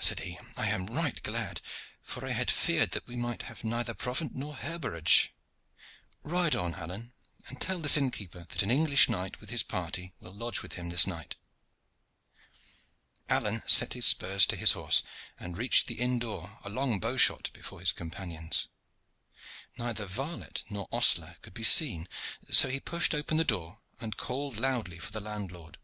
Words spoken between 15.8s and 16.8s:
the inn door a